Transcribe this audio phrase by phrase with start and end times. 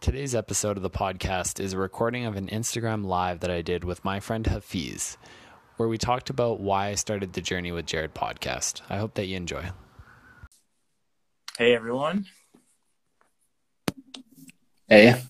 [0.00, 3.84] Today's episode of the podcast is a recording of an Instagram live that I did
[3.84, 5.16] with my friend Hafeez,
[5.76, 8.80] where we talked about why I started the Journey with Jared podcast.
[8.88, 9.64] I hope that you enjoy.
[11.58, 12.26] Hey, everyone.
[14.88, 15.20] Hey,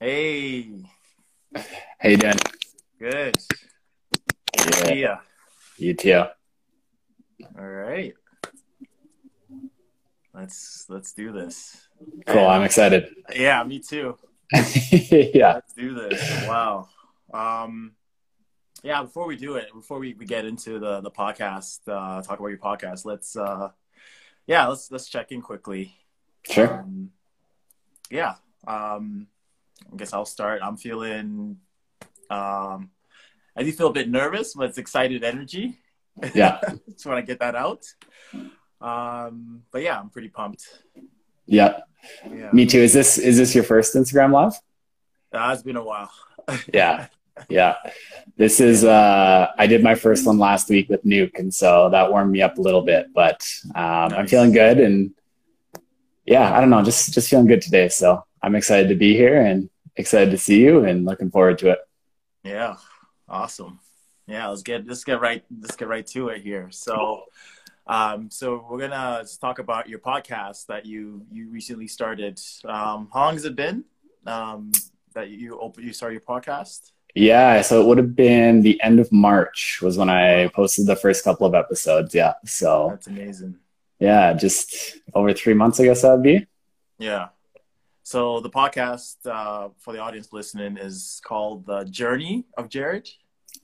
[0.00, 0.70] Hey,
[1.54, 2.34] how you doing?
[2.98, 3.36] good.
[4.56, 5.18] Yeah, Yeah.
[5.76, 6.24] you too.
[7.58, 8.14] All right.
[10.34, 11.86] Let's let's do this.
[12.26, 12.46] Cool.
[12.46, 13.08] I'm excited.
[13.34, 14.16] Yeah, me too.
[14.52, 15.54] yeah.
[15.54, 16.46] Let's do this.
[16.46, 16.88] Wow.
[17.32, 17.92] Um,
[18.82, 19.02] yeah.
[19.02, 22.48] Before we do it, before we, we get into the the podcast, uh, talk about
[22.48, 23.04] your podcast.
[23.04, 23.70] Let's uh,
[24.46, 25.94] yeah, let's let's check in quickly.
[26.48, 26.80] Sure.
[26.80, 27.10] Um,
[28.10, 28.34] yeah.
[28.66, 29.28] Um,
[29.92, 30.60] I guess I'll start.
[30.62, 31.58] I'm feeling.
[32.28, 32.90] Um,
[33.56, 35.78] I do feel a bit nervous, but it's excited energy.
[36.34, 36.60] Yeah.
[36.90, 37.84] Just want to get that out.
[38.80, 40.82] Um, but yeah, I'm pretty pumped.
[41.50, 41.80] Yeah.
[42.30, 42.78] Yeah, Me too.
[42.78, 44.54] Is this is this your first Instagram live?
[45.32, 46.10] uh, it's been a while.
[46.72, 47.06] Yeah.
[47.48, 47.76] Yeah.
[48.36, 52.10] This is uh I did my first one last week with Nuke and so that
[52.10, 55.12] warmed me up a little bit, but um I'm feeling good and
[56.24, 57.88] yeah, I don't know, just just feeling good today.
[57.88, 61.70] So I'm excited to be here and excited to see you and looking forward to
[61.70, 61.78] it.
[62.42, 62.76] Yeah,
[63.28, 63.78] awesome.
[64.26, 66.68] Yeah, let's get let's get right let's get right to it here.
[66.70, 67.24] So,
[67.90, 72.40] um, so we're gonna talk about your podcast that you you recently started.
[72.64, 73.84] Um, how long has it been
[74.26, 74.70] um,
[75.14, 76.92] that you open you started your podcast?
[77.14, 80.94] Yeah, so it would have been the end of March was when I posted the
[80.94, 82.14] first couple of episodes.
[82.14, 82.34] Yeah.
[82.44, 83.56] So That's amazing.
[83.98, 86.46] yeah, just over three months, I guess that'd be.
[86.98, 87.28] Yeah.
[88.04, 93.08] So the podcast uh, for the audience listening is called The Journey of Jared.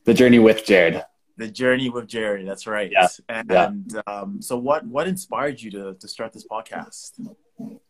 [0.04, 1.04] The journey with Jared.
[1.36, 2.44] The Journey with Jerry.
[2.44, 2.90] That's right.
[2.90, 4.00] Yeah, And yeah.
[4.06, 7.20] Um, so what what inspired you to to start this podcast?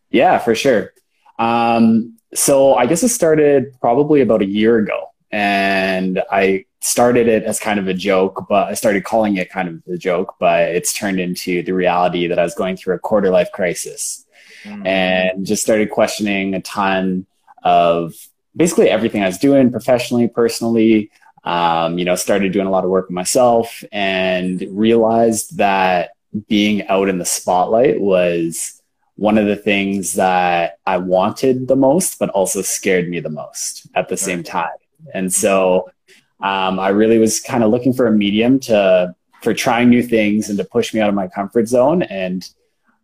[0.09, 0.93] Yeah, for sure.
[1.39, 7.43] Um, so I guess it started probably about a year ago, and I started it
[7.43, 10.69] as kind of a joke, but I started calling it kind of a joke, but
[10.69, 14.25] it's turned into the reality that I was going through a quarter life crisis.
[14.67, 14.85] Mm.
[14.85, 17.25] and just started questioning a ton
[17.63, 18.13] of
[18.55, 21.11] basically everything I was doing professionally, personally.
[21.47, 26.09] Um, you know, started doing a lot of work myself and realized that
[26.49, 28.81] being out in the spotlight was
[29.15, 33.87] one of the things that I wanted the most, but also scared me the most
[33.95, 34.75] at the same time.
[35.13, 35.89] And so
[36.41, 40.49] um, I really was kind of looking for a medium to for trying new things
[40.49, 42.01] and to push me out of my comfort zone.
[42.01, 42.45] And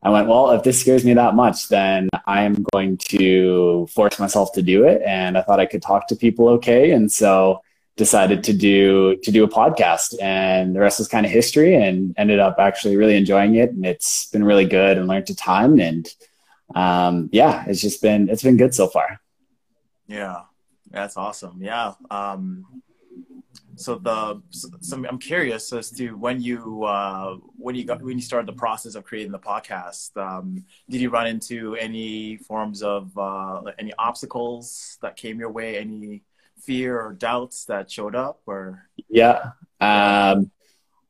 [0.02, 4.20] I went, well, if this scares me that much, then I am going to force
[4.20, 5.02] myself to do it.
[5.06, 6.92] And I thought I could talk to people okay.
[6.92, 7.63] And so
[7.96, 12.16] decided to do to do a podcast and the rest is kind of history and
[12.18, 15.80] ended up actually really enjoying it and it's been really good and learned a ton
[15.80, 16.08] and
[16.74, 19.20] um yeah it's just been it's been good so far
[20.08, 20.42] Yeah,
[20.92, 21.60] that's awesome.
[21.62, 21.94] Yeah.
[22.12, 22.66] Um,
[23.76, 28.22] so the so I'm curious as to when you uh, when you got when you
[28.24, 30.16] started the process of creating the podcast.
[30.16, 35.78] Um, did you run into any forms of uh, any obstacles that came your way?
[35.80, 36.22] Any
[36.66, 38.42] fear or doubts that showed up?
[38.46, 39.52] Or Yeah.
[39.80, 40.52] Um,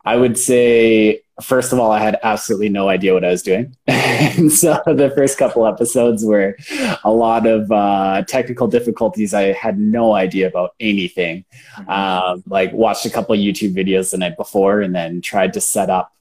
[0.06, 3.76] I would say, first of all, I had absolutely no idea what I was doing.
[3.88, 6.58] and so the first couple episodes were
[7.04, 9.34] a lot of uh, technical difficulties.
[9.34, 11.46] I had no idea about anything.
[11.88, 15.90] Um, like, watched a couple YouTube videos the night before and then tried to set
[15.90, 16.12] up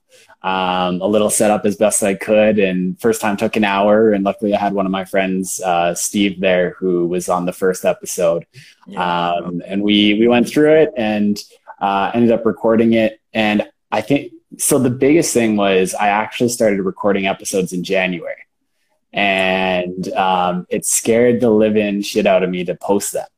[0.43, 2.59] um, a little setup as best I could.
[2.59, 4.13] And first time took an hour.
[4.13, 7.53] And luckily, I had one of my friends, uh, Steve, there who was on the
[7.53, 8.47] first episode
[8.87, 11.43] yeah, um, and we we went through it and
[11.81, 16.49] uh, ended up recording it and i think so the biggest thing was i actually
[16.49, 18.35] started recording episodes in january
[19.13, 23.29] and um, it scared the living shit out of me to post them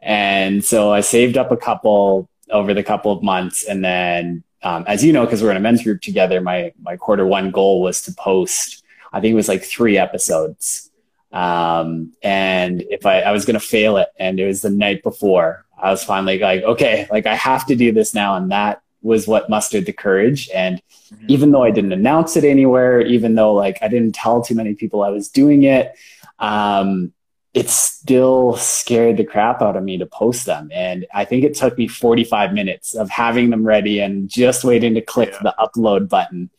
[0.00, 4.84] and so i saved up a couple over the couple of months and then um,
[4.86, 7.82] as you know because we're in a men's group together my my quarter one goal
[7.82, 8.82] was to post
[9.12, 10.90] i think it was like three episodes
[11.32, 15.02] um, and if I, I was going to fail it and it was the night
[15.02, 18.82] before i was finally like okay like i have to do this now and that
[19.02, 20.80] was what mustered the courage and
[21.12, 21.28] Mhm.
[21.28, 24.74] even though i didn't announce it anywhere even though like i didn't tell too many
[24.74, 25.92] people i was doing it
[26.38, 27.12] um,
[27.54, 30.68] it still scared the crap out of me to post them.
[30.72, 34.94] And i think it took me 45 minutes of having them ready and just waiting
[34.94, 35.38] to click Yeah.
[35.44, 36.50] the upload button.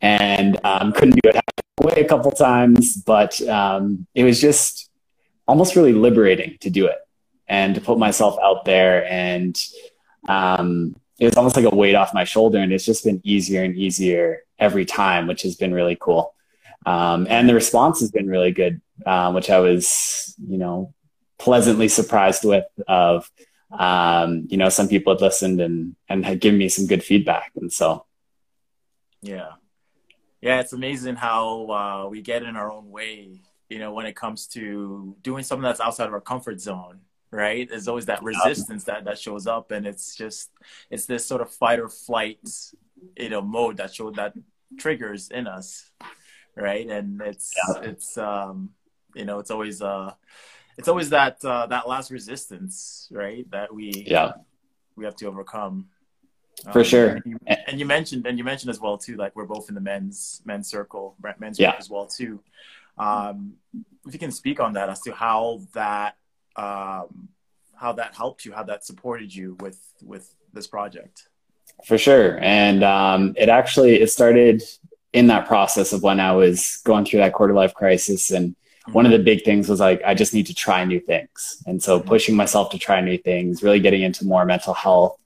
[0.00, 1.36] And um, couldn't do it.
[1.78, 4.90] Away a couple times but um, it was just
[5.46, 6.98] almost really liberating to do it
[7.48, 9.04] and to put myself out there.
[9.10, 9.58] And
[10.28, 13.62] um, it was almost like a weight off my shoulder and it's just been easier
[13.62, 16.34] and easier every time which has been really cool.
[16.86, 20.92] Um, and the response has been really good uh, which i was you know
[21.40, 23.30] pleasantly surprised with of
[23.72, 27.50] um, you know some people had listened and and had given me some good feedback.
[27.56, 28.06] And so
[29.22, 29.52] yeah.
[30.40, 34.16] Yeah it's amazing how uh, we get in our own way you know when it
[34.16, 37.00] comes to doing something that's outside of our comfort zone
[37.32, 37.68] right?
[37.68, 40.50] There's always that resistance that that shows up and it's just
[40.90, 42.40] it's this sort of fight or flight
[43.16, 44.34] you know mode that show that
[44.78, 45.90] triggers in us
[46.56, 46.88] right?
[46.88, 47.82] And it's yeah.
[47.82, 48.70] it's um
[49.14, 50.12] you know it's always uh
[50.76, 53.48] it's always that uh, that last resistance, right?
[53.50, 54.32] That we yeah
[54.96, 55.88] we have to overcome.
[56.72, 57.08] For um, sure.
[57.08, 59.74] And you, and you, mentioned and you mentioned as well too, like we're both in
[59.74, 61.74] the men's men's circle, men's yeah.
[61.78, 62.40] as well too.
[62.98, 63.54] Um,
[64.06, 66.16] if you can speak on that as to how that
[66.56, 67.28] um,
[67.74, 71.28] how that helped you, how that supported you with with this project.
[71.86, 74.62] For sure, and um, it actually it started
[75.12, 78.54] in that process of when I was going through that quarter life crisis and
[78.88, 81.62] one of the big things was like i just need to try new things.
[81.66, 82.08] And so mm-hmm.
[82.08, 85.18] pushing myself to try new things really getting into more mental health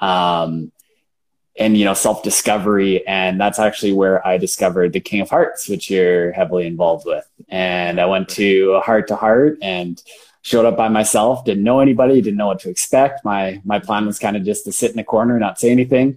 [0.00, 0.72] um,
[1.58, 5.68] and you know self discovery and that's actually where i discovered the king of hearts
[5.68, 7.26] which you're heavily involved with.
[7.48, 10.02] And i went to heart to heart and
[10.46, 14.06] showed up by myself didn't know anybody didn't know what to expect my my plan
[14.06, 16.16] was kind of just to sit in a corner not say anything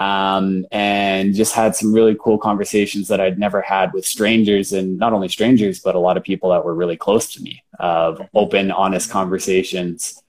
[0.00, 4.98] um, and just had some really cool conversations that I'd never had with strangers and
[4.98, 8.26] not only strangers, but a lot of people that were really close to me of
[8.32, 10.22] open, honest conversations.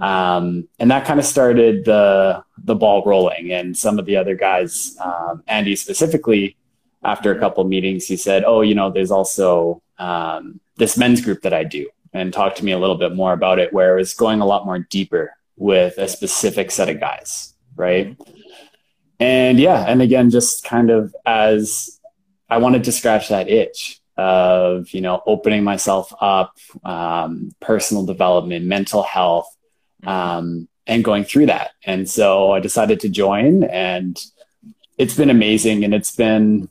[0.00, 4.34] Um, and that kind of started the, the ball rolling and some of the other
[4.34, 6.56] guys, um, Andy specifically,
[7.04, 11.42] after a couple meetings, he said, Oh, you know, there's also, um, this men's group
[11.42, 14.00] that I do and talk to me a little bit more about it, where it
[14.00, 17.54] was going a lot more deeper with a specific set of guys.
[17.76, 18.16] Right
[19.20, 22.00] and yeah, and again, just kind of as
[22.48, 28.64] I wanted to scratch that itch of you know opening myself up, um, personal development,
[28.64, 29.54] mental health,
[30.04, 31.72] um, and going through that.
[31.84, 34.18] And so I decided to join, and
[34.96, 36.70] it's been amazing, and it's been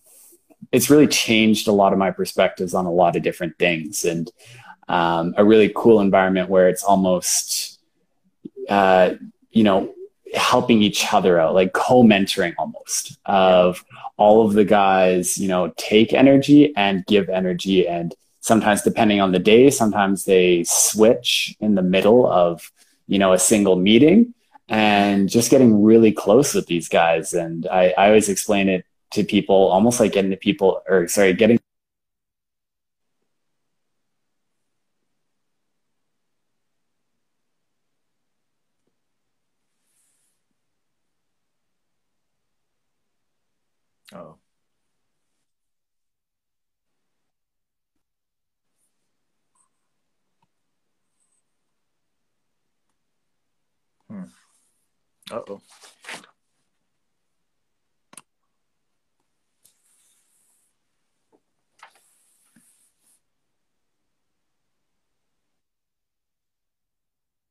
[0.71, 4.31] it's really changed a lot of my perspectives on a lot of different things, and
[4.89, 7.80] um, a really cool environment where it's almost
[8.69, 9.12] uh,
[9.51, 9.94] you know
[10.36, 13.83] helping each other out, like co-mentoring almost of
[14.18, 17.88] all of the guys, you know, take energy and give energy.
[17.88, 22.71] And sometimes depending on the day, sometimes they switch in the middle of,
[23.07, 24.36] you know, a single meeting
[24.68, 27.33] and just getting really close with these guys.
[27.33, 31.33] And I, I always explain it to people almost like getting to people or sorry,
[31.33, 31.59] getting
[44.13, 44.38] Oh.
[54.09, 54.24] Hmm.
[55.31, 55.61] Uh-oh.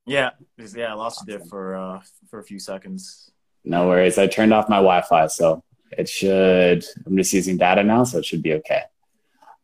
[0.05, 0.31] Yeah,
[0.75, 3.31] yeah, I lost you there for uh for a few seconds.
[3.63, 4.17] No worries.
[4.17, 8.25] I turned off my Wi-Fi, so it should, I'm just using data now, so it
[8.25, 8.83] should be okay.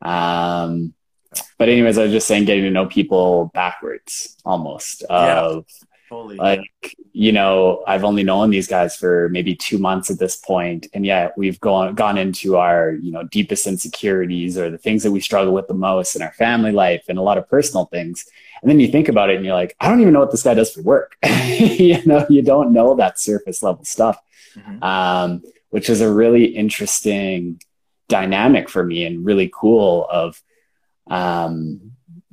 [0.01, 0.93] Um,
[1.57, 5.65] but anyways, I was just saying getting to know people backwards almost of
[6.35, 10.35] yeah, like, you know, I've only known these guys for maybe two months at this
[10.35, 15.03] point, And yet we've gone, gone into our, you know, deepest insecurities or the things
[15.03, 17.85] that we struggle with the most in our family life and a lot of personal
[17.85, 18.25] things.
[18.61, 20.43] And then you think about it and you're like, I don't even know what this
[20.43, 21.15] guy does for work.
[21.49, 24.19] you know, you don't know that surface level stuff.
[24.55, 24.83] Mm-hmm.
[24.83, 27.61] Um, which is a really interesting
[28.07, 30.41] dynamic for me and really cool of
[31.07, 31.91] um,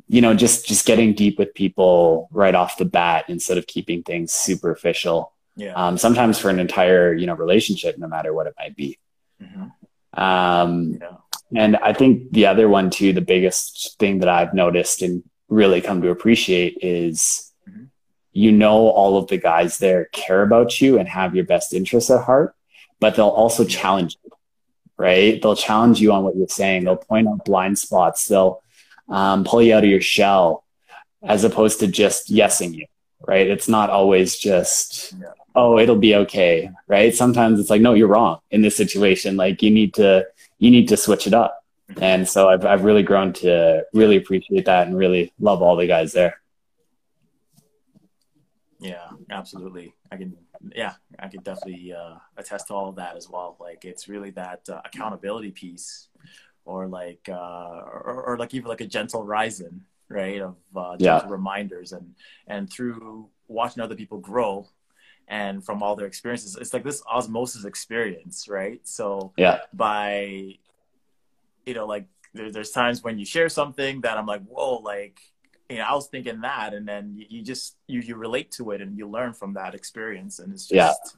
[0.09, 4.03] you know just just getting deep with people right off the bat instead of keeping
[4.03, 8.55] things superficial yeah um, sometimes for an entire you know relationship no matter what it
[8.59, 8.99] might be
[9.43, 10.23] mm-hmm.
[10.23, 11.63] um, yeah.
[11.63, 15.81] and i think the other one too the biggest thing that i've noticed and really
[15.81, 17.85] come to appreciate is mm-hmm.
[18.33, 22.11] you know all of the guys there care about you and have your best interests
[22.11, 22.55] at heart
[23.03, 24.31] but they'll also challenge you,
[24.97, 25.43] right?
[25.43, 26.85] They'll challenge you on what you're saying.
[26.85, 28.29] They'll point out blind spots.
[28.29, 28.63] They'll
[29.09, 30.65] um, pull you out of your shell
[31.23, 32.87] as opposed to just yesing you,
[33.27, 33.47] right?
[33.47, 35.15] It's not always just,
[35.55, 37.15] oh, it'll be okay, right?
[37.15, 39.37] Sometimes it's like, no, you're wrong in this situation.
[39.37, 40.27] Like you need to,
[40.59, 41.65] you need to switch it up.
[42.01, 45.87] And so I've, I've really grown to really appreciate that and really love all the
[45.87, 46.41] guys there.
[48.81, 49.95] Yeah, absolutely.
[50.11, 50.37] I can
[50.75, 53.57] yeah, I can definitely uh, attest to all of that as well.
[53.61, 56.09] Like it's really that uh, accountability piece,
[56.65, 60.41] or like, uh, or, or, like even like a gentle rising, right?
[60.41, 61.27] Of uh, Yeah.
[61.27, 62.15] reminders and
[62.47, 64.69] and through watching other people grow
[65.29, 68.81] and from all their experiences, it's like this osmosis experience, right?
[68.87, 69.61] So Yeah.
[69.73, 70.59] by
[71.67, 75.21] you know like there, there's times when you share something that i'm like whoa like
[75.69, 78.71] you know i was thinking that and then you, you just you you relate to
[78.73, 81.17] it and you learn from that experience and it's just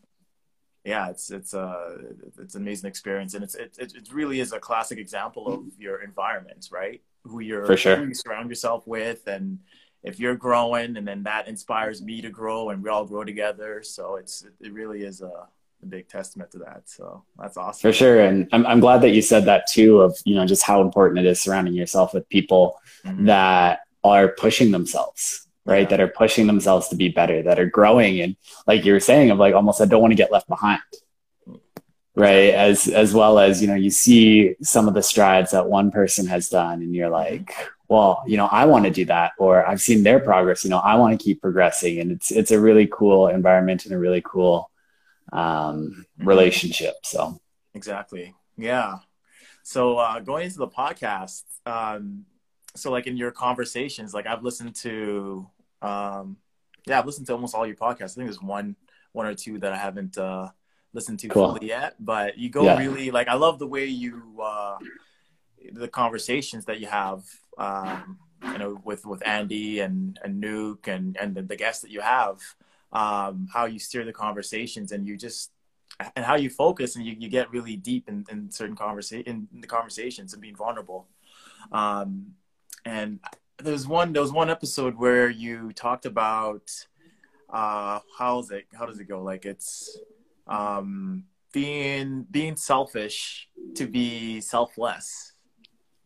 [0.85, 1.09] Yeah.
[1.11, 1.97] it's it's a
[2.39, 6.03] it's an amazing experience and it's it, it really is a classic example of your
[6.03, 7.97] environment right who you're For sure.
[7.97, 9.59] who you surround yourself with and
[10.03, 13.83] if you're growing and then that inspires me to grow and we all grow together
[13.83, 15.35] so it's it really is a,
[15.83, 18.21] a big testament to that so that's awesome For sure.
[18.21, 21.19] And I'm, I'm glad that you said that too of, you know, just how important
[21.21, 23.27] it is surrounding yourself with people Mhm.
[23.27, 25.89] that are pushing themselves, right?
[25.89, 28.21] That are pushing themselves to be better, that are growing.
[28.21, 30.81] And like you were saying, of like almost, I don't want to get left behind.
[32.17, 32.55] Right.
[32.55, 36.27] As, as well as, you know, you see some of the strides that one person
[36.29, 37.53] has done and you're like,
[37.89, 40.79] well, you know, I want to do that, or I've seen their progress, you know,
[40.79, 41.99] I want to keep progressing.
[41.99, 44.71] And it's, it's a really cool environment and a really cool,
[45.33, 46.27] um, Mhm.
[46.27, 46.95] relationship.
[47.03, 47.41] So,
[47.75, 48.33] Exactly.
[48.57, 48.99] Yeah.
[49.65, 52.27] So uh, going into the podcast, um,
[52.77, 55.49] so like in your conversations, like I've listened to,
[55.83, 56.37] um,
[56.87, 58.13] yeah, I've listened to almost all your podcasts.
[58.13, 58.77] I think there's one,
[59.13, 60.49] one or two that I haven't uh,
[60.93, 61.55] listened to Cool.
[61.55, 61.95] fully yet.
[61.99, 62.77] But you go Yeah.
[62.79, 64.79] really like I love the way you, uh,
[65.73, 67.25] the conversations that you have,
[67.59, 68.19] um,
[68.53, 72.01] you know, with with Andy and and Nuke and and the, the guests that you
[72.01, 72.41] have,
[72.93, 75.51] um, how you steer the conversations and you just
[76.17, 79.61] and how you focus and you, you get really deep in, in certain conversation in,
[79.61, 81.07] the conversations and being vulnerable.
[81.73, 82.35] Um,
[82.85, 83.21] and
[83.59, 86.71] there's one there was one episode where you talked about
[87.51, 89.99] uh how's it how does it go like it's
[90.47, 95.33] um being being selfish to be selfless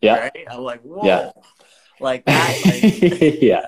[0.03, 0.17] yeah.
[0.17, 1.31] right i'm like whoa Yeah.
[2.01, 3.67] like that like, yeah.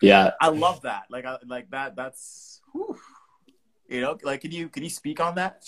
[0.00, 0.30] Yeah.
[0.40, 2.98] i love that like I, like that that's whew.
[3.88, 5.64] you know like can you can you speak on that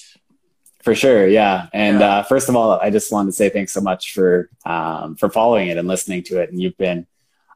[0.85, 1.69] For sure, yeah.
[1.73, 2.17] And Yeah.
[2.17, 5.31] Uh, first of all, I just wanted to say thanks so much for um, for
[5.31, 6.51] following it and listening to it.
[6.51, 7.07] And you've been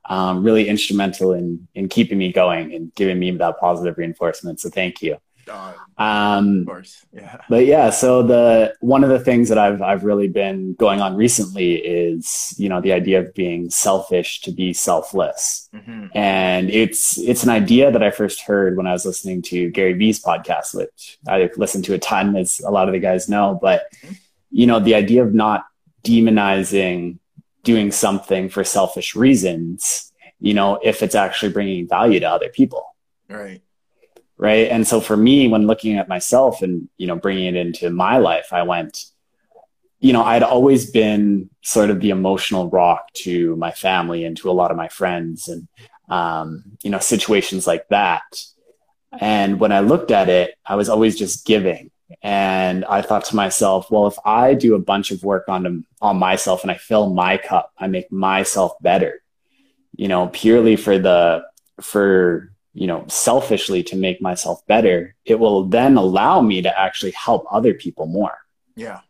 [0.08, 4.60] um, really instrumental in in keeping me going and giving me that positive reinforcement.
[4.60, 5.18] So thank you.
[5.48, 7.38] Uh, Um, of course yeah.
[7.48, 11.16] but yeah, so the one of the things that I've I've really been going on
[11.16, 15.68] recently is you know the idea of being selfish to be selfless.
[15.72, 19.70] Hmm and it's it's an idea that I first heard when I was listening to
[19.70, 23.28] Gary Vee's podcast, which I listened to a ton, as a lot of the guys
[23.28, 23.58] know.
[23.60, 23.84] But
[24.50, 25.66] you know, the idea of not
[26.04, 27.18] demonizing
[27.62, 32.84] doing something for selfish reasons, you know, if it's actually bringing value to other people,
[33.28, 33.62] right
[34.38, 34.68] right?
[34.70, 38.18] And so for me, when looking at myself and you know bringing it into my
[38.18, 39.04] life, I went,
[40.00, 44.50] you know, I'd always been sort of the emotional rock to my family and to
[44.50, 45.68] a lot of my friends, and
[46.08, 48.22] um, you know, situations like that.
[49.20, 51.90] And when I looked at it, I was always just giving.
[52.22, 56.18] And I thought to myself, well, if I do a bunch of work on on
[56.18, 59.20] myself and I fill my cup, I make myself better,
[59.96, 61.44] you know, purely for the
[61.80, 65.14] for you know selfishly to make myself better.
[65.24, 68.36] It will then allow me to actually help other people more
[68.76, 69.00] yeah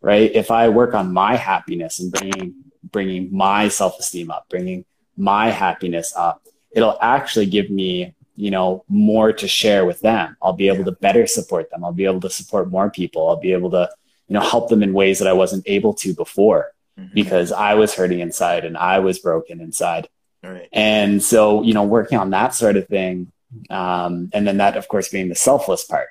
[0.00, 0.32] right?
[0.34, 2.54] If I work on my happiness and bringing
[2.90, 4.84] bringing my self esteem up, bringing
[5.16, 6.42] my happiness up,
[6.72, 10.36] it'll actually give me you know more to share with them.
[10.42, 11.84] I'll be able to better support them.
[11.84, 13.28] I'll be able to support more people.
[13.28, 13.88] I'll be able to
[14.28, 17.14] you know help them in ways that I wasn't able to before Mhm.
[17.14, 20.08] because I was hurting inside and I was broken inside.
[20.50, 23.30] Right And so, you know, working on that sort of thing.
[23.70, 26.08] Um, and then that, of course, being the selfless part.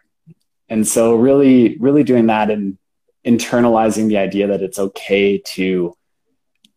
[0.69, 2.77] And so, really, really doing that and
[3.25, 5.95] internalizing the idea that it's okay to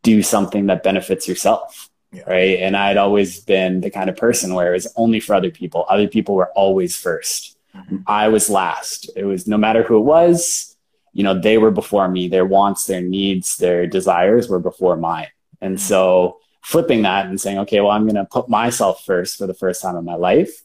[0.03, 1.91] do something that benefits yourself.
[2.13, 2.23] Yeah.
[2.27, 2.59] Right.
[2.61, 5.85] And I'd always been the kind of person where it was only for other people.
[5.89, 7.57] Other people were always first.
[7.75, 8.05] Mhm.
[8.07, 9.11] I was last.
[9.17, 10.77] It was no matter who it was,
[11.13, 12.29] you know, they were before me.
[12.29, 15.29] Their wants, their needs, their desires were before mine.
[15.61, 19.47] And so flipping that and saying, okay, well, I'm going to put myself first for
[19.47, 20.63] the first time in my life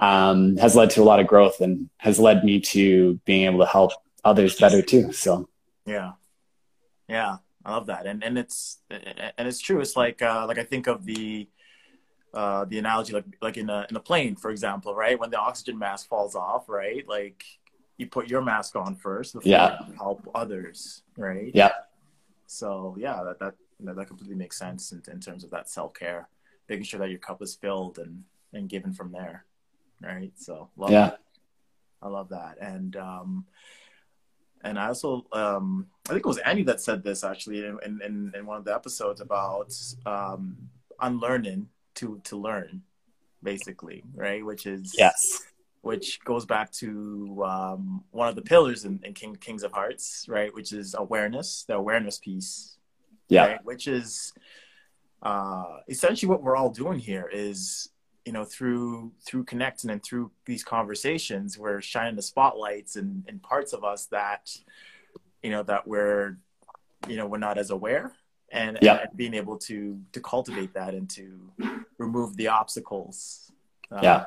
[0.00, 3.58] um, has led to a lot of growth and has led me to being able
[3.58, 3.92] to help
[4.24, 5.12] others better too.
[5.12, 5.48] So,
[5.84, 6.12] Yeah,
[7.08, 9.80] yeah, I love that, and and it's and it's true.
[9.80, 11.48] It's like uh, like I think of the
[12.32, 15.18] uh, the analogy like like in a in a plane, for example, right?
[15.18, 17.04] When the oxygen mask falls off, right?
[17.08, 17.42] Like
[17.96, 19.78] you put your mask on first before Yeah.
[19.88, 21.50] you help others, right?
[21.52, 21.72] Yeah.
[22.46, 23.54] So yeah, that that
[23.86, 26.28] that, that completely makes sense in, in terms of that self care,
[26.68, 29.44] making sure that your cup is filled and and given from there,
[30.02, 30.32] right?
[30.36, 31.10] So love yeah.
[31.10, 31.20] that.
[32.02, 32.58] I love that.
[32.60, 33.46] And um
[34.62, 38.32] and I also um I think it was Andy that said this actually in in,
[38.34, 39.72] in one of the episodes about
[40.06, 40.56] um
[41.00, 42.82] unlearning to to learn,
[43.42, 44.44] basically, right?
[44.44, 45.44] Which is yes,
[45.82, 50.26] which goes back to um, one of the pillars in, in King, Kings of Hearts,
[50.28, 50.52] right?
[50.54, 52.76] Which is awareness, the awareness piece.
[53.30, 53.46] Yeah.
[53.46, 53.64] Right?
[53.64, 54.32] Which is
[55.22, 57.88] uh, essentially what we're all doing here is,
[58.26, 63.42] you know, through through connecting and through these conversations, we're shining the spotlights and, and
[63.42, 64.54] parts of us that,
[65.42, 66.36] you know, that we're,
[67.08, 68.12] you know, we're not as aware.
[68.52, 69.02] And, yeah.
[69.02, 71.52] and being able to to cultivate that and to
[71.98, 73.52] remove the obstacles.
[73.92, 74.24] Uh, yeah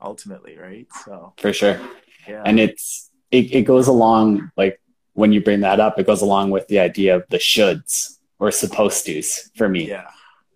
[0.00, 0.86] ultimately, right?
[1.04, 1.80] So for sure.
[2.26, 2.42] Yeah.
[2.44, 4.80] And it's it, it goes along like
[5.18, 8.52] when you bring that up, it goes along with the idea of the shoulds or
[8.52, 9.88] supposed to's for me.
[9.88, 10.08] Yeah.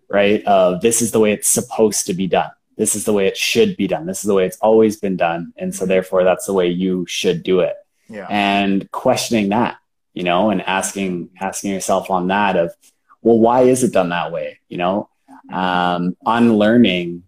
[0.09, 0.41] Right.
[0.45, 2.49] Uh, this is the way it's supposed to be done.
[2.77, 4.05] This is the way it should be done.
[4.05, 5.51] This is the way it's always been done.
[5.57, 7.75] And so therefore that's the way you should do it.
[8.07, 8.25] Yeah.
[8.29, 9.79] And questioning that,
[10.13, 12.73] you know, and asking asking yourself on that of,
[13.21, 14.59] well, why is it done that way?
[14.69, 15.09] You know,
[15.51, 17.23] um, unlearning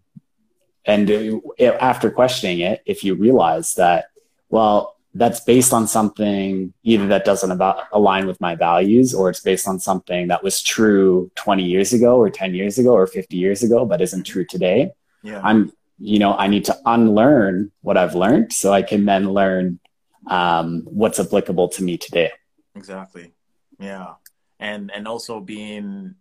[0.85, 4.05] and after questioning it if you realize that
[4.47, 9.39] well that's based on something either that doesn't about align with my values or it's
[9.39, 13.37] based on something that was true 20 years ago or 10 years ago or 50
[13.37, 14.91] years ago but isn't true today
[15.23, 15.41] yeah.
[15.43, 19.79] i'm you know i need to unlearn what i've learned so i can then learn
[20.27, 22.31] um, what's applicable to me today
[22.75, 23.31] exactly
[23.79, 24.15] yeah
[24.59, 26.15] and and also being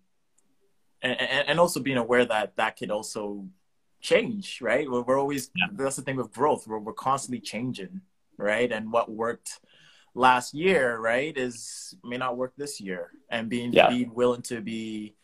[1.02, 3.46] and, and also being aware that that could also
[4.00, 4.88] change, right?
[4.88, 5.66] We're, we're always yeah.
[5.72, 6.66] that's the thing with growth.
[6.66, 8.00] We're we're constantly changing,
[8.38, 8.70] right?
[8.70, 9.60] And what worked
[10.14, 13.10] last year, right, is may not work this year.
[13.30, 13.88] And being yeah.
[13.88, 15.14] being willing to be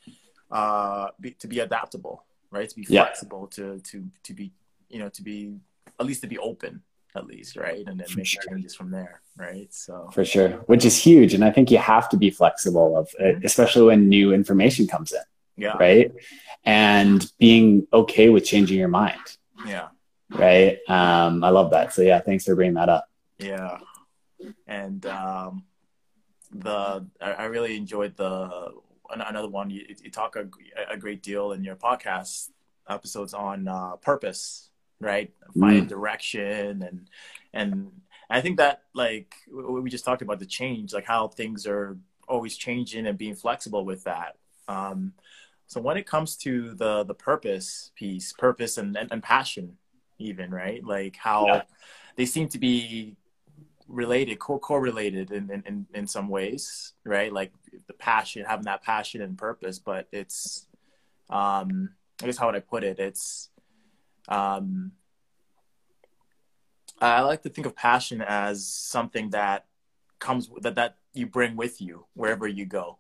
[0.51, 2.69] uh be, to be adaptable, right?
[2.69, 3.65] To be flexible, yeah.
[3.65, 4.53] to to to be
[4.89, 5.57] you know to be
[5.99, 6.83] at least to be open
[7.17, 7.85] at least, right?
[7.87, 8.43] And then For make sure.
[8.49, 9.73] changes from there, right?
[9.75, 13.11] So for sure, which is huge, and I think you have to be flexible of,
[13.21, 13.45] mm-hmm.
[13.45, 15.23] especially when new information comes in.
[15.57, 15.77] Yeah.
[15.77, 16.11] Right
[16.65, 19.21] and being okay with changing your mind.
[19.67, 19.89] Yeah.
[20.31, 20.79] Right.
[20.89, 21.93] Um, I love that.
[21.93, 23.09] So yeah, thanks for bringing that up.
[23.39, 23.79] Yeah.
[24.67, 25.65] And um,
[26.53, 28.73] the I, I really enjoyed the
[29.11, 29.71] another one.
[29.71, 30.49] You, you talk a,
[30.89, 32.51] a, great deal in your podcast
[32.89, 35.33] episodes on uh, purpose, right?
[35.59, 35.89] Finding mm.
[35.89, 37.09] direction and
[37.53, 37.91] and
[38.31, 42.57] I think that like we just talked about the change, like how things are always
[42.57, 44.37] changing and being flexible with that.
[44.69, 45.15] Um,
[45.67, 49.77] so when it comes to the the purpose piece, purpose and and, and passion,
[50.21, 51.63] even right, like how yeah.
[52.17, 53.17] they seem to be
[53.89, 57.33] related, co correlated in, in in some ways, right?
[57.33, 57.53] Like
[57.87, 60.67] the passion, having that passion and purpose, but it's,
[61.29, 61.91] um,
[62.23, 62.99] I guess how would I put it?
[62.99, 63.49] It's,
[64.29, 64.93] um,
[67.01, 69.67] I like to think of passion as something that
[70.19, 73.00] comes that that you bring with you wherever you go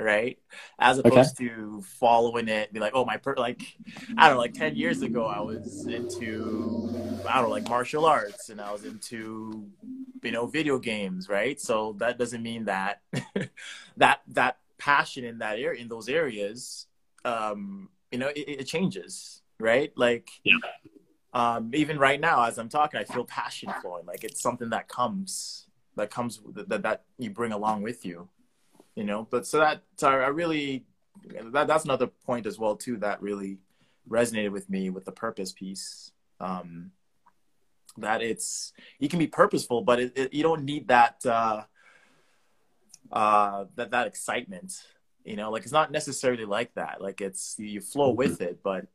[0.00, 0.38] right?
[0.78, 1.48] As opposed okay.
[1.48, 3.62] to following it, be like, oh, my, per-, like,
[4.16, 6.90] I don't know, like 10 years ago, I was into,
[7.28, 9.68] I don't know, like martial arts and I was into,
[10.22, 11.60] you know, video games, right?
[11.60, 13.02] So that doesn't mean that,
[13.98, 16.86] that, that passion in that area, in those areas,
[17.24, 19.92] um, you know, it, it changes, right?
[19.96, 20.54] Like, yeah.
[21.34, 24.06] um, even right now, as I'm talking, I feel passion flowing.
[24.06, 28.28] Like it's something that comes, that comes, that, that you bring along with you
[28.94, 30.84] you know but so that so i really
[31.52, 33.58] that, that's another point as well too that really
[34.08, 36.12] resonated with me with the purpose piece.
[36.40, 36.92] Um
[37.98, 41.62] that it's you can be purposeful but it, it, you don't need that uh
[43.10, 44.72] uh that that excitement
[45.24, 47.00] you know like it's not necessarily like that.
[47.00, 48.86] Like it's you flow with it but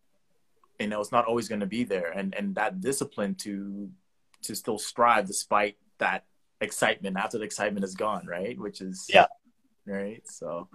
[0.80, 2.12] you know it's not always going to be there.
[2.12, 3.90] And and that discipline to
[4.44, 6.26] to still strive despite that
[6.62, 8.58] excitement after the excitement is gone right?
[8.58, 9.28] Which is yeah
[9.86, 10.22] right?
[10.26, 10.68] So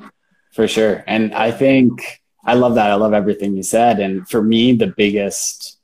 [0.52, 1.04] for sure.
[1.06, 2.90] And I think I love that.
[2.90, 4.00] I love everything you said.
[4.00, 5.78] And for me, the biggest,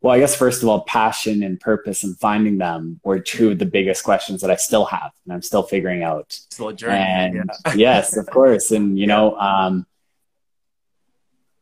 [0.00, 3.58] well, I guess first of all, passion and purpose and finding them were two of
[3.58, 6.32] the biggest questions that I still have and I'm still figuring out.
[6.32, 6.98] Still a journey.
[6.98, 7.72] And yeah.
[7.76, 8.70] yes, of course.
[8.70, 9.14] And you yeah.
[9.14, 9.86] know, um,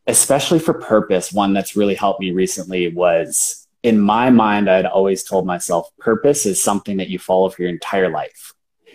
[0.07, 5.23] especially for purpose, one that's really helped me recently was in my mind, I'd always
[5.23, 8.53] told myself purpose is something that you follow for your entire life.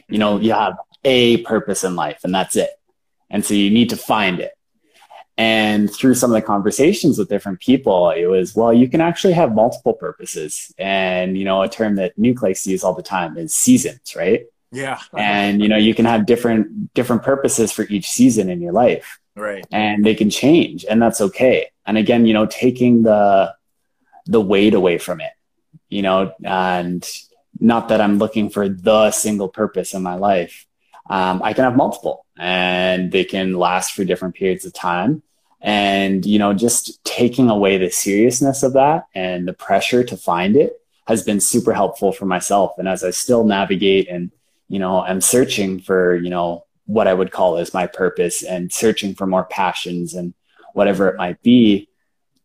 [0.08, 2.70] You know, you have a purpose in life and that's it.
[3.30, 4.52] And so you need to find it.
[5.36, 9.32] And through some of the conversations with different people, it was, well, you can actually
[9.32, 10.70] have multiple purposes.
[10.76, 14.44] And, you know, a term that likes use all the time is seasons, right?
[14.70, 15.00] Yeah.
[15.16, 19.18] and, you know, you can have different, different purposes for each season in your life.
[19.34, 19.66] Right.
[19.72, 21.70] And they can change and that's okay.
[21.86, 23.54] And again, you know, taking the,
[24.26, 25.32] the weight away from it,
[25.88, 27.08] you know, and
[27.58, 30.66] not that I'm looking for the single purpose in my life,
[31.10, 35.22] um, I can have multiple and they can last for different periods of time.
[35.60, 40.56] And, you know, just taking away the seriousness of that and the pressure to find
[40.56, 42.78] it has been super helpful for myself.
[42.78, 44.30] And as I still navigate and,
[44.68, 48.72] you know, I'm searching for, you know, what I would call as my purpose and
[48.72, 50.32] searching for more passions and
[50.74, 51.88] whatever it might be,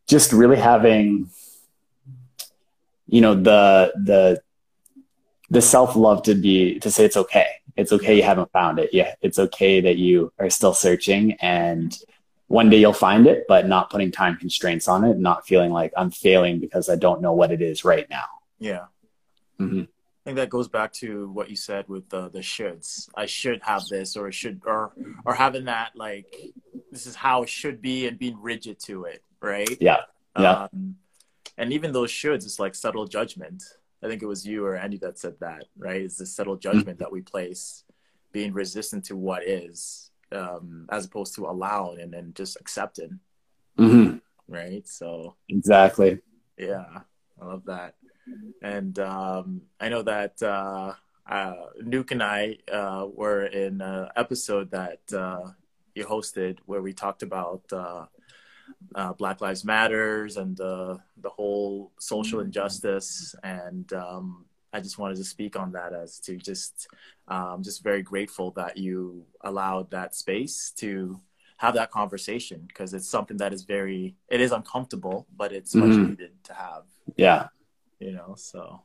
[0.07, 1.29] just really having,
[3.05, 4.41] you know, the, the,
[5.51, 7.47] the self love to be, to say it's okay.
[7.75, 8.91] It's okay you haven't found it.
[8.93, 9.15] Yeah.
[9.21, 11.97] It's okay that you are still searching and,
[12.47, 15.91] one day you'll find it, but not putting time constraints on it, not feeling like
[15.97, 18.25] I'm failing because I don't know what it is right now.
[18.59, 18.85] Yeah.
[19.59, 19.81] Mm-hmm.
[19.81, 23.09] I think that goes back to what you said with the the shoulds.
[23.15, 26.35] I should have this, or should, or or having that like
[26.91, 29.77] this is how it should be, and being rigid to it, right?
[29.79, 30.01] Yeah.
[30.37, 30.67] Yeah.
[30.73, 30.97] Um,
[31.57, 33.63] and even those shoulds, it's like subtle judgment.
[34.05, 36.01] I think it was you or Andy that said that, right?
[36.01, 36.97] It's the subtle judgment mm-hmm.
[36.99, 37.83] that we place,
[38.31, 43.19] being resistant to what is, um, as opposed to allowing and then just accepting.
[43.79, 44.17] Mm-hmm.
[44.47, 44.87] Right.
[44.87, 46.19] So exactly.
[46.55, 46.85] Yeah,
[47.41, 47.95] I love that.
[48.61, 50.93] And um, I know that uh,
[51.27, 55.51] uh, Nuke and I uh, were in an episode that uh,
[55.95, 57.63] you hosted where we talked about
[58.93, 63.35] uh, Black Lives Matters and the the whole social injustice.
[63.43, 66.87] And um, I just wanted to speak on that as to just
[67.27, 71.19] um, just very grateful that you allowed that space to
[71.57, 75.87] have that conversation because it's something that is very it is uncomfortable but it's mm-hmm.
[75.87, 76.83] much needed to have.
[77.15, 77.47] Yeah.
[77.99, 78.81] You know so.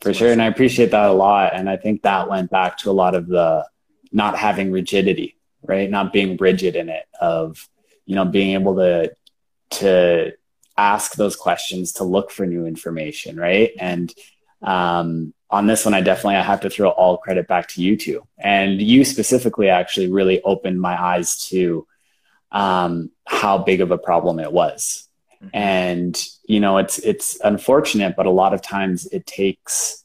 [0.00, 2.90] For sure and i appreciate that a lot and i think that went back to
[2.90, 3.64] a lot of the
[4.10, 5.90] not having rigidity right?
[5.90, 7.68] Not being rigid in it of
[8.06, 9.14] you know being able to
[9.70, 10.32] to
[10.76, 14.12] ask those questions to look for new information right and
[14.62, 17.96] um, on this one, I definitely I have to throw all credit back to you
[17.96, 21.86] two, and you specifically actually really opened my eyes to
[22.50, 25.08] um, how big of a problem it was.
[25.42, 25.48] Mm-hmm.
[25.52, 30.04] And you know, it's it's unfortunate, but a lot of times it takes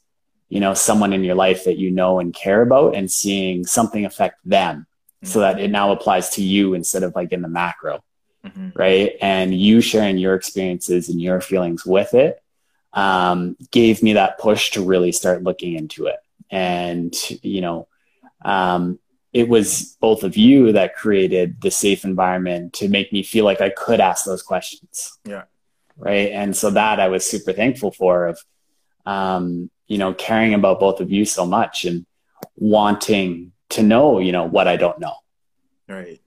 [0.50, 4.04] you know someone in your life that you know and care about, and seeing something
[4.04, 4.86] affect them.
[5.24, 8.02] So that it now applies to you instead of like in the macro,
[8.44, 8.68] mm-hmm.
[8.74, 9.16] right?
[9.20, 12.40] And you sharing your experiences and your feelings with it
[12.92, 16.18] um, gave me that push to really start looking into it.
[16.50, 17.88] And, you know,
[18.44, 18.98] um,
[19.32, 23.60] it was both of you that created the safe environment to make me feel like
[23.60, 25.18] I could ask those questions.
[25.24, 25.44] Yeah.
[25.96, 26.30] Right.
[26.30, 28.40] And so that I was super thankful for of,
[29.04, 32.06] um, you know, caring about both of you so much and
[32.56, 35.14] wanting to know, you know, what I don't know.
[35.88, 36.20] Right.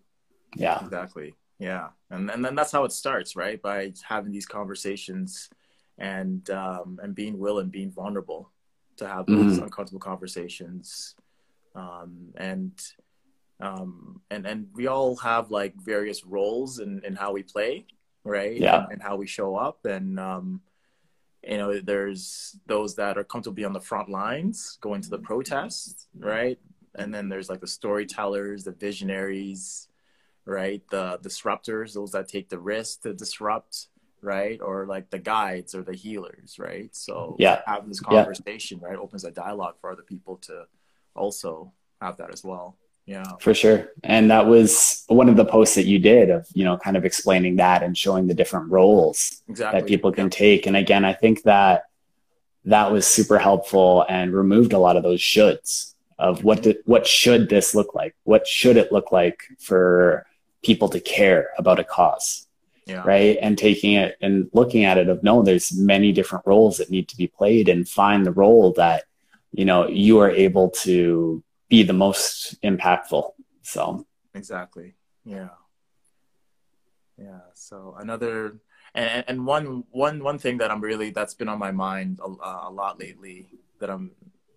[0.55, 0.83] Yeah.
[0.83, 1.35] Exactly.
[1.59, 1.89] Yeah.
[2.09, 3.61] And, and then that's how it starts, right?
[3.61, 5.49] By having these conversations
[5.97, 8.51] and um, and being willing, being vulnerable
[8.97, 9.63] to have those mm-hmm.
[9.63, 11.15] uncomfortable conversations,
[11.75, 12.73] um, and
[13.59, 17.85] um, and and we all have like various roles in, in how we play,
[18.23, 18.57] right?
[18.57, 20.61] Yeah, and, and how we show up, and um,
[21.43, 25.19] you know, there's those that are comfortable be on the front lines, going to the
[25.19, 26.59] protests, right?
[26.95, 29.87] And then there's like the storytellers, the visionaries,
[30.45, 30.81] right?
[30.89, 33.87] The disruptors, those that take the risk to disrupt
[34.21, 34.59] right?
[34.61, 36.95] Or like the guides or the healers, right?
[36.95, 38.89] So yeah, having this conversation, yeah.
[38.89, 40.65] right, opens a dialogue for other people to
[41.15, 42.77] also have that as well.
[43.05, 43.89] Yeah, for sure.
[44.03, 47.03] And that was one of the posts that you did of you know kind of
[47.03, 49.81] explaining that and showing the different roles exactly.
[49.81, 50.29] that people can yeah.
[50.29, 50.67] take.
[50.67, 51.85] And again, I think that
[52.65, 55.90] that was super helpful and removed a lot of those shoulds
[56.21, 58.15] of what did, what should this look like?
[58.23, 60.25] What should it look like for
[60.63, 62.47] people to care about a cause?
[62.85, 63.03] yeah.
[63.05, 66.89] right and taking it and looking at it of no there's many different roles that
[66.89, 69.03] need to be played and find the role that
[69.51, 73.31] you know you are able to be the most impactful
[73.61, 75.49] so exactly yeah
[77.17, 78.57] yeah so another
[78.95, 82.27] and and one one one thing that i'm really that's been on my mind a,
[82.67, 83.47] a lot lately
[83.79, 84.11] that i'm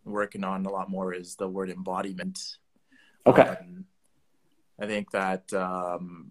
[0.04, 2.58] working on a lot more is the word embodiment
[3.26, 3.84] okay um,
[4.80, 6.30] i think that um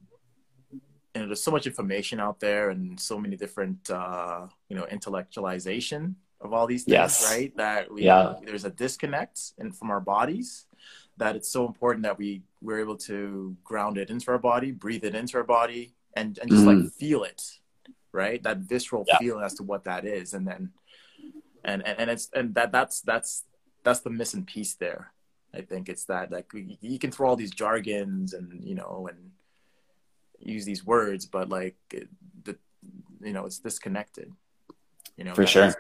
[1.13, 4.86] you know, there's so much information out there and so many different, uh, you know,
[4.91, 7.31] intellectualization of all these things, yes.
[7.31, 7.55] right?
[7.55, 8.36] That we, yeah.
[8.43, 10.65] there's a disconnect in, from our bodies
[11.17, 15.03] that it's so important that we we're able to ground it into our body, breathe
[15.03, 16.83] it into our body, and and just mm.
[16.83, 17.43] like feel it,
[18.12, 18.41] right?
[18.41, 19.19] That visceral yeah.
[19.19, 20.71] feeling as to what that is, and then
[21.63, 23.43] and, and and it's and that that's that's
[23.83, 25.11] that's the missing piece there.
[25.53, 29.31] I think it's that like you can throw all these jargons and you know and
[30.39, 31.75] use these words, but like
[32.43, 32.57] the
[33.21, 34.31] you know it's disconnected.
[35.17, 35.73] You know for sure.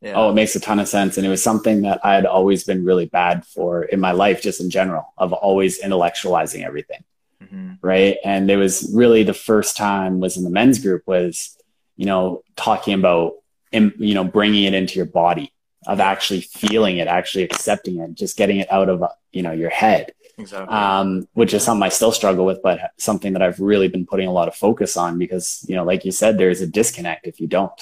[0.00, 0.14] Yeah.
[0.14, 2.64] Oh, it makes a ton of sense, and it was something that I had always
[2.64, 7.04] been really bad for in my life, just in general, of always intellectualizing everything,
[7.42, 7.72] mm-hmm.
[7.82, 8.16] right?
[8.24, 11.54] And it was really the first time was in the men's group was,
[11.98, 13.34] you know, talking about,
[13.72, 15.52] you know, bringing it into your body
[15.86, 19.70] of actually feeling it, actually accepting it, just getting it out of, you know, your
[19.70, 20.12] head.
[20.38, 20.74] Exactly.
[20.74, 24.28] Um, which is something I still struggle with, but something that I've really been putting
[24.28, 27.40] a lot of focus on because, you know, like you said, there's a disconnect if
[27.40, 27.72] you don't.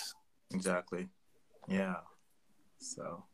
[0.52, 1.08] Exactly.
[1.68, 1.96] Yeah.
[2.78, 3.24] So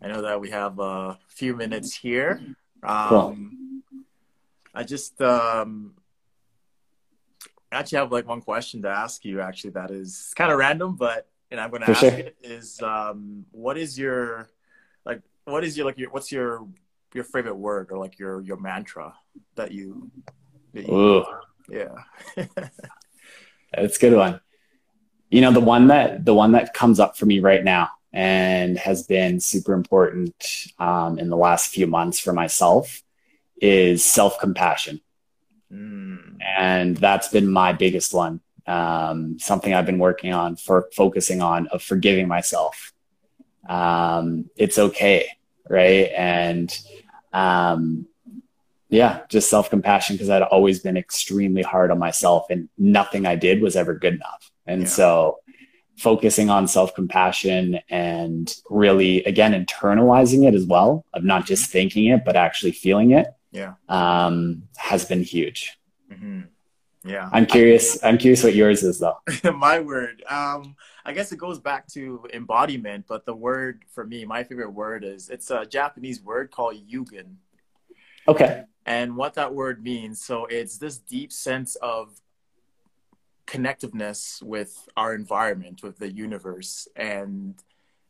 [0.00, 2.40] I know that we have a few minutes here.
[2.82, 3.36] Um, cool.
[4.74, 5.94] I just um,
[7.70, 9.40] actually have like one question to ask you.
[9.40, 12.10] Actually, that is kind of random, but and I'm going to ask sure.
[12.10, 14.48] it is um, what is your
[15.04, 16.66] like what is your like your what's your
[17.14, 19.14] your favorite word or like your your mantra
[19.54, 20.10] that you,
[20.72, 21.24] that you Ooh.
[21.68, 21.94] yeah.
[23.74, 24.40] That's a good one.
[25.30, 28.78] You know, the one that the one that comes up for me right now and
[28.78, 30.34] has been super important
[30.78, 33.02] um, in the last few months for myself
[33.60, 35.00] is self compassion.
[35.70, 36.38] Mm.
[36.56, 38.40] And that's been my biggest one.
[38.66, 42.92] Um, something I've been working on for focusing on of forgiving myself.
[43.68, 45.28] Um, it's okay.
[45.68, 46.10] Right.
[46.16, 46.76] And,
[47.32, 48.06] um,
[48.88, 53.36] yeah, just self compassion because I'd always been extremely hard on myself and nothing I
[53.36, 54.50] did was ever good enough.
[54.66, 54.88] And yeah.
[54.88, 55.38] so
[55.96, 62.06] focusing on self compassion and really, again, internalizing it as well of not just thinking
[62.06, 65.78] it, but actually feeling it yeah um, has been huge
[66.10, 66.40] mm-hmm.
[67.04, 67.28] Yeah.
[67.32, 69.18] I'm curious i'm curious what yours is though.
[69.54, 70.22] My word.
[70.28, 74.72] Um, i guess it goes back to embodiment but the word for me my favorite
[74.72, 77.36] word is it's a japanese word called yugen
[78.28, 78.64] okay.
[78.84, 82.20] And what that word means so it's this deep sense of
[83.46, 87.54] connectiveness with our environment with the universe and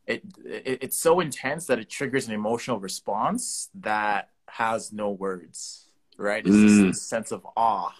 [0.06, 5.86] it, it, it's so intense that it triggers an emotional response that has no words,
[6.16, 6.44] right?
[6.44, 6.88] It's mm.
[6.88, 7.92] this sense of awe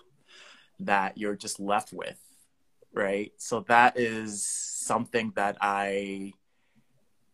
[0.87, 2.18] that you're just left with,
[2.92, 3.33] right?
[3.37, 6.33] So that is something that I,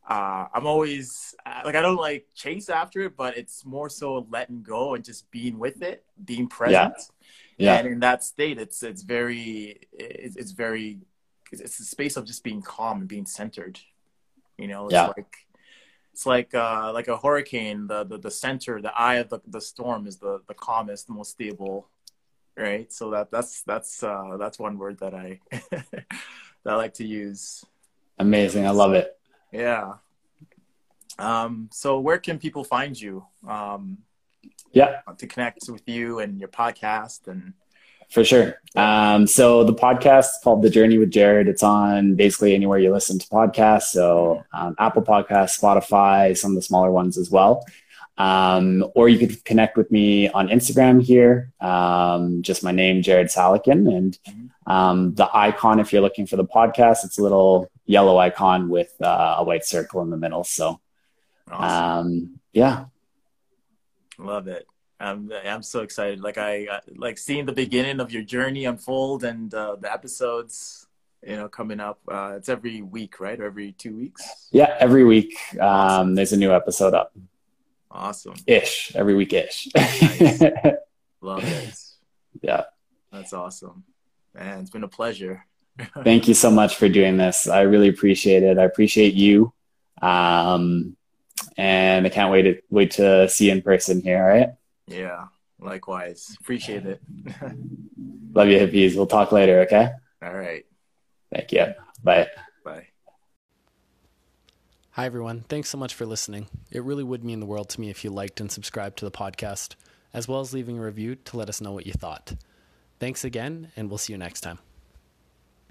[0.08, 1.34] uh, I'm always
[1.64, 5.30] like I don't like chase after it, but it's more so letting go and just
[5.30, 6.94] being with it, being present.
[6.96, 7.04] Yeah.
[7.58, 7.78] Yeah.
[7.78, 11.00] And in that state, it's it's very it's, it's very
[11.52, 13.80] it's a space of just being calm and being centered.
[14.56, 15.08] You know, it's yeah.
[15.08, 15.37] like
[16.12, 17.87] it's like uh, like a hurricane.
[17.87, 21.12] The, the the center, the eye of the, the storm is the the calmest, the
[21.12, 21.88] most stable,
[22.59, 22.92] right?
[22.92, 25.40] So that that's that's uh, that's one word that I
[25.71, 26.07] that
[26.66, 27.64] I like to use.
[28.18, 29.16] Amazing, I love it.
[29.53, 29.94] Yeah.
[31.18, 33.25] Um, so where can people find you?
[33.47, 33.99] Um,
[34.73, 37.55] yeah, to connect with you and your podcast and
[38.11, 38.61] for sure.
[38.75, 41.47] Um, so the podcast is called The Journey with Jared.
[41.47, 43.88] It's on basically anywhere you listen to podcasts.
[43.88, 47.66] So um, Apple Podcasts, Spotify, some of the smaller ones as well.
[48.18, 51.52] Um, or you could connect with me on Instagram here.
[51.61, 53.87] Um, just my name, Jared Salakin.
[53.96, 54.18] And
[54.66, 58.92] um, the icon, if you're looking for the podcast, it's a little yellow icon with
[59.00, 60.42] uh, a white circle in the middle.
[60.42, 60.81] So,
[61.50, 62.07] awesome.
[62.07, 62.87] Um, yeah.
[64.18, 64.66] Love it.
[65.00, 66.20] I'm I'm so excited.
[66.20, 70.88] Like I like seeing the beginning of your journey unfold and uh, the episodes,
[71.24, 72.00] you know, coming up.
[72.11, 73.38] Uh, it's every week, right?
[73.38, 74.48] Or every two weeks.
[74.50, 75.37] Yeah, every week.
[75.61, 77.12] Um, there's a new episode up.
[77.90, 78.35] Awesome.
[78.46, 79.68] Ish every week ish.
[79.74, 80.42] nice.
[81.20, 81.74] Love it.
[82.42, 82.64] Yeah.
[83.12, 83.85] That's awesome.
[84.35, 85.44] Man, it's been a pleasure.
[86.05, 87.48] Thank you so much for doing this.
[87.48, 88.59] I really appreciate it.
[88.59, 89.53] I appreciate you.
[90.03, 90.96] Um,
[91.57, 94.22] and I can't wait to wait to see you in person here.
[94.22, 94.51] All right.
[94.87, 95.27] Yeah,
[95.61, 96.37] likewise.
[96.40, 97.01] Appreciate it.
[98.33, 98.94] Love you, Hafeez.
[98.94, 99.90] We'll talk later, okay?
[100.22, 100.64] All right.
[101.33, 101.66] Thank you.
[102.03, 102.24] Bye.
[102.24, 102.42] Bye.
[104.98, 105.44] Hi, everyone.
[105.48, 106.48] Thanks so much for listening.
[106.72, 109.12] It really would mean the world to me if you liked and subscribed to the
[109.12, 109.76] podcast,
[110.12, 112.34] as well as leaving a review to let us know what you thought.
[112.98, 114.58] Thanks again, and we'll see you next time.